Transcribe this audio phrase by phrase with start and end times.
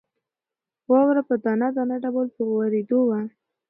[0.91, 3.21] واوره په دانه دانه ډول په وورېدو وه.